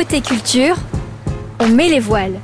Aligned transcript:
Côté 0.00 0.22
culture, 0.22 0.76
on 1.60 1.68
met 1.68 1.88
les 1.88 2.00
voiles. 2.00 2.38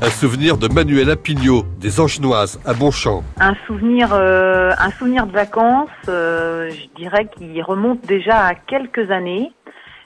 Un 0.00 0.10
souvenir 0.10 0.56
de 0.56 0.72
Manuela 0.72 1.16
Pignot, 1.16 1.64
des 1.80 1.98
Angenoises, 1.98 2.60
à 2.64 2.72
Bonchamp. 2.72 3.24
Un 3.40 3.56
souvenir, 3.66 4.10
euh, 4.12 4.70
un 4.78 4.92
souvenir 4.92 5.26
de 5.26 5.32
vacances, 5.32 5.88
euh, 6.08 6.70
je 6.70 7.02
dirais 7.02 7.26
qu'il 7.36 7.60
remonte 7.64 8.00
déjà 8.02 8.46
à 8.46 8.54
quelques 8.54 9.10
années, 9.10 9.50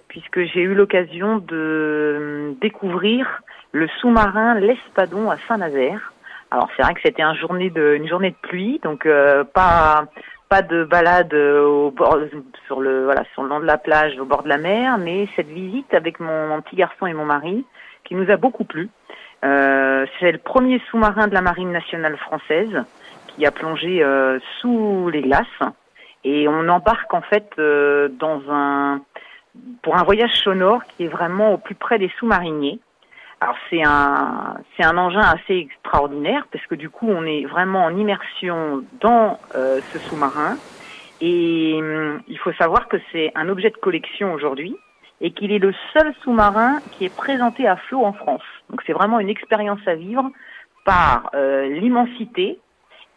puisque 0.08 0.44
j'ai 0.44 0.62
eu 0.62 0.74
l'occasion 0.74 1.40
de 1.40 1.52
euh, 1.52 2.52
découvrir 2.62 3.42
le 3.72 3.86
sous-marin 4.00 4.54
L'Espadon 4.54 5.30
à 5.30 5.36
Saint-Nazaire. 5.46 6.14
Alors 6.50 6.70
c'est 6.74 6.84
vrai 6.84 6.94
que 6.94 7.00
c'était 7.04 7.22
un 7.22 7.34
journée 7.34 7.68
de, 7.68 7.96
une 7.96 8.08
journée 8.08 8.30
de 8.30 8.48
pluie, 8.48 8.80
donc 8.82 9.04
euh, 9.04 9.44
pas 9.44 10.06
pas 10.48 10.62
de 10.62 10.84
balade 10.84 11.34
au 11.34 11.90
bord, 11.90 12.18
sur 12.66 12.80
le 12.80 13.04
voilà 13.04 13.24
sur 13.32 13.42
le 13.42 13.48
long 13.48 13.60
de 13.60 13.64
la 13.64 13.78
plage, 13.78 14.18
au 14.18 14.24
bord 14.24 14.42
de 14.42 14.48
la 14.48 14.58
mer, 14.58 14.98
mais 14.98 15.28
cette 15.36 15.48
visite 15.48 15.92
avec 15.94 16.20
mon, 16.20 16.60
petit 16.62 16.76
garçon 16.76 17.06
et 17.06 17.14
mon 17.14 17.24
mari 17.24 17.64
qui 18.04 18.14
nous 18.14 18.30
a 18.30 18.36
beaucoup 18.36 18.64
plu. 18.64 18.90
Euh, 19.44 20.06
c'est 20.18 20.32
le 20.32 20.38
premier 20.38 20.80
sous-marin 20.90 21.26
de 21.26 21.34
la 21.34 21.42
marine 21.42 21.72
nationale 21.72 22.16
française 22.16 22.84
qui 23.28 23.44
a 23.44 23.50
plongé 23.50 24.02
euh, 24.02 24.38
sous 24.60 25.10
les 25.10 25.22
glaces 25.22 25.46
et 26.24 26.48
on 26.48 26.68
embarque 26.68 27.12
en 27.12 27.20
fait 27.20 27.50
euh, 27.58 28.08
dans 28.08 28.40
un 28.50 29.00
pour 29.82 29.96
un 29.96 30.02
voyage 30.02 30.32
sonore 30.42 30.82
qui 30.84 31.04
est 31.04 31.08
vraiment 31.08 31.52
au 31.52 31.58
plus 31.58 31.74
près 31.74 31.98
des 31.98 32.10
sous-mariniers. 32.18 32.80
Alors 33.44 33.58
c'est 33.68 33.82
un 33.84 34.56
c'est 34.74 34.86
un 34.86 34.96
engin 34.96 35.20
assez 35.20 35.56
extraordinaire 35.58 36.46
parce 36.50 36.64
que 36.64 36.74
du 36.74 36.88
coup 36.88 37.06
on 37.10 37.26
est 37.26 37.44
vraiment 37.44 37.84
en 37.84 37.94
immersion 37.94 38.82
dans 39.02 39.38
euh, 39.54 39.82
ce 39.92 39.98
sous-marin 40.08 40.56
et 41.20 41.74
hum, 41.78 42.22
il 42.26 42.38
faut 42.38 42.54
savoir 42.54 42.88
que 42.88 42.96
c'est 43.12 43.32
un 43.34 43.50
objet 43.50 43.68
de 43.68 43.76
collection 43.76 44.32
aujourd'hui 44.32 44.74
et 45.20 45.32
qu'il 45.32 45.52
est 45.52 45.58
le 45.58 45.74
seul 45.92 46.14
sous-marin 46.22 46.80
qui 46.92 47.04
est 47.04 47.14
présenté 47.14 47.68
à 47.68 47.76
flot 47.76 48.02
en 48.06 48.14
France. 48.14 48.40
Donc 48.70 48.80
c'est 48.86 48.94
vraiment 48.94 49.20
une 49.20 49.28
expérience 49.28 49.86
à 49.86 49.94
vivre 49.94 50.30
par 50.86 51.28
euh, 51.34 51.68
l'immensité 51.68 52.60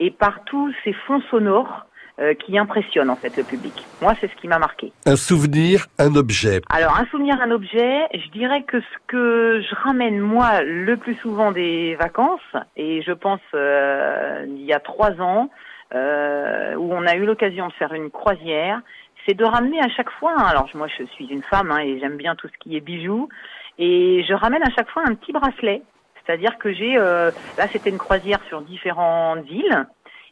et 0.01 0.11
par 0.11 0.43
tous 0.43 0.73
ces 0.83 0.91
fonds 0.91 1.21
sonores 1.31 1.85
euh, 2.19 2.33
qui 2.33 2.57
impressionnent 2.57 3.09
en 3.09 3.15
fait 3.15 3.35
le 3.37 3.43
public. 3.43 3.85
Moi, 4.01 4.13
c'est 4.19 4.27
ce 4.27 4.35
qui 4.37 4.47
m'a 4.47 4.59
marqué. 4.59 4.91
Un 5.05 5.15
souvenir, 5.15 5.85
un 5.99 6.15
objet. 6.15 6.61
Alors, 6.69 6.97
un 6.97 7.05
souvenir, 7.07 7.39
un 7.41 7.51
objet, 7.51 8.07
je 8.13 8.29
dirais 8.29 8.63
que 8.63 8.79
ce 8.79 8.97
que 9.07 9.61
je 9.61 9.75
ramène 9.75 10.19
moi 10.19 10.63
le 10.63 10.97
plus 10.97 11.15
souvent 11.15 11.51
des 11.51 11.95
vacances, 11.95 12.55
et 12.75 13.01
je 13.03 13.11
pense 13.11 13.41
euh, 13.53 14.45
il 14.47 14.65
y 14.65 14.73
a 14.73 14.79
trois 14.79 15.19
ans, 15.21 15.49
euh, 15.93 16.75
où 16.75 16.91
on 16.93 17.05
a 17.05 17.15
eu 17.15 17.25
l'occasion 17.25 17.67
de 17.67 17.73
faire 17.73 17.93
une 17.93 18.09
croisière, 18.09 18.81
c'est 19.25 19.35
de 19.35 19.45
ramener 19.45 19.79
à 19.79 19.89
chaque 19.89 20.09
fois, 20.11 20.33
hein, 20.37 20.45
alors 20.47 20.69
moi 20.73 20.87
je 20.87 21.03
suis 21.05 21.27
une 21.27 21.43
femme 21.43 21.71
hein, 21.71 21.79
et 21.79 21.99
j'aime 21.99 22.17
bien 22.17 22.35
tout 22.35 22.47
ce 22.47 22.57
qui 22.59 22.75
est 22.75 22.81
bijoux, 22.81 23.29
et 23.77 24.25
je 24.27 24.33
ramène 24.33 24.63
à 24.63 24.69
chaque 24.75 24.89
fois 24.89 25.03
un 25.05 25.13
petit 25.13 25.31
bracelet. 25.31 25.81
C'est-à-dire 26.25 26.57
que 26.57 26.73
j'ai, 26.73 26.97
euh, 26.97 27.31
là 27.57 27.67
c'était 27.71 27.89
une 27.89 27.97
croisière 27.97 28.39
sur 28.49 28.61
différentes 28.61 29.49
îles, 29.49 29.87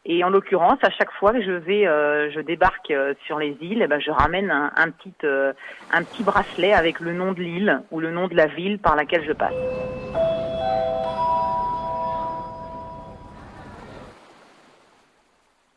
et 0.06 0.24
en 0.24 0.30
l'occurrence, 0.30 0.78
à 0.84 0.92
chaque 0.92 1.12
fois 1.14 1.34
que 1.34 1.42
je 1.42 1.52
vais, 1.52 1.88
euh, 1.88 2.30
je 2.32 2.40
débarque 2.40 2.92
euh, 2.92 3.16
sur 3.26 3.40
les 3.40 3.58
îles, 3.60 3.82
eh 3.82 3.88
ben, 3.88 4.00
je 4.00 4.12
ramène 4.12 4.52
petit, 4.92 5.14
euh, 5.24 5.52
un 5.92 6.04
petit 6.04 6.24
bracelet 6.24 6.74
avec 6.74 7.00
le 7.00 7.14
nom 7.14 7.32
de 7.32 7.42
l'île 7.42 7.82
ou 7.90 8.00
le 8.00 8.12
nom 8.12 8.28
de 8.28 8.36
la 8.36 8.46
ville 8.46 8.78
par 8.78 8.96
laquelle 8.96 9.26
je 9.26 9.34
passe. 9.34 10.05